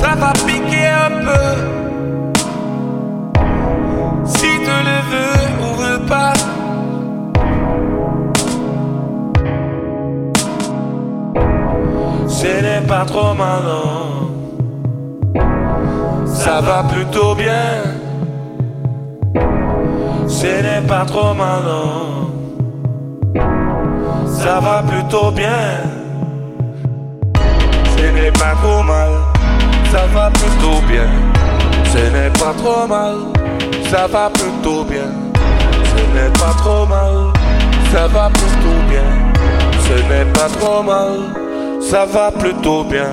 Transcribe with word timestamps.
ça 0.00 0.14
va 0.14 0.32
piquer 0.46 0.88
un 1.06 1.14
peu. 1.26 1.48
Si 4.26 4.50
tu 4.66 4.76
le 4.90 4.98
veux 5.10 5.42
ou 5.64 5.68
veux 5.80 6.00
pas. 6.06 6.34
Ce 12.28 12.50
n'est 12.64 12.86
pas 12.86 13.04
trop 13.06 13.34
mal, 13.34 13.66
Ça 16.26 16.60
va 16.60 16.84
plutôt 16.92 17.34
bien. 17.34 17.68
Ce 20.28 20.50
n'est 20.64 20.86
pas 20.86 21.04
trop 21.06 21.32
mal, 21.34 21.66
Ça 24.26 24.60
va 24.60 24.82
plutôt 24.90 25.30
bien. 25.30 25.64
Ce 27.96 28.04
n'est 28.16 28.32
pas 28.32 28.54
trop 28.62 28.82
mal. 28.82 29.35
Trop 32.66 32.86
mal. 32.88 33.16
Ça 33.90 34.06
va 34.08 34.30
plutôt 34.30 34.82
bien. 34.84 35.10
Ce 35.90 36.00
n'est 36.14 36.32
pas 36.32 36.54
trop 36.58 36.86
mal. 36.86 37.32
Ça 37.92 38.08
va 38.08 38.28
plutôt 38.30 38.80
bien. 38.90 39.08
Ce 39.86 39.94
n'est 40.10 40.32
pas 40.32 40.48
trop 40.58 40.82
mal 40.82 41.46
ça 41.90 42.04
va 42.04 42.32
plutôt 42.32 42.82
bien. 42.82 43.12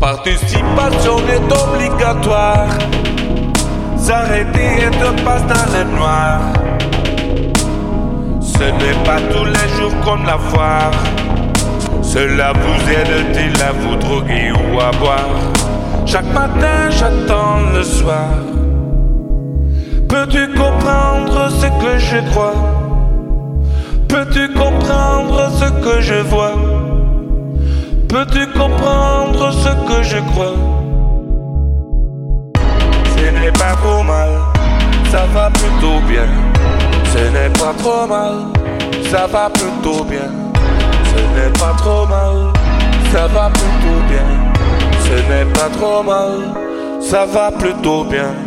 Participation 0.00 1.18
est 1.28 1.52
obligatoire. 1.52 2.68
S'arrêter 4.06 4.86
et 4.86 4.90
te 4.90 5.20
passe 5.24 5.44
dans 5.48 5.66
le 5.76 5.96
noir. 5.96 6.38
Ce 8.40 8.62
n'est 8.62 9.04
pas 9.04 9.18
tous 9.32 9.44
les 9.44 9.68
jours 9.76 10.00
comme 10.04 10.24
la 10.24 10.38
foire. 10.38 10.92
Cela 12.02 12.52
vous 12.52 12.88
aide-t-il 12.88 13.60
à 13.60 13.72
vous 13.72 13.96
droguer 13.96 14.52
ou 14.52 14.78
à 14.78 14.92
boire 14.92 15.40
Chaque 16.06 16.32
matin 16.32 16.88
j'attends 16.88 17.58
le 17.74 17.82
soir. 17.82 18.30
Peux-tu 20.08 20.54
comprendre 20.54 21.50
ce 21.50 21.66
que 21.66 21.98
je 21.98 22.30
crois? 22.30 22.54
Peux-tu 24.06 24.52
comprendre 24.54 25.50
ce 25.58 25.68
que 25.84 26.00
je 26.00 26.20
vois? 26.30 26.54
Peux-tu 28.08 28.46
comprendre 28.56 29.50
Mal, 33.84 34.30
ça 35.10 35.26
va 35.34 35.50
plutôt 35.50 36.00
bien. 36.06 36.26
Ce 37.12 37.18
n'est 37.18 37.50
pas 37.50 37.72
trop 37.78 38.06
mal, 38.06 38.34
ça 39.10 39.26
va 39.26 39.50
plutôt 39.50 40.04
bien. 40.04 40.30
Ce 41.04 41.20
n'est 41.34 41.52
pas 41.52 41.74
trop 41.78 42.06
mal, 42.06 42.52
ça 43.12 43.26
va 43.26 43.50
plutôt 43.50 44.00
bien. 44.08 44.26
Ce 45.04 45.14
n'est 45.30 45.50
pas 45.52 45.68
trop 45.78 46.02
mal, 46.02 46.54
ça 47.00 47.26
va 47.26 47.50
plutôt 47.50 48.04
bien. 48.04 48.45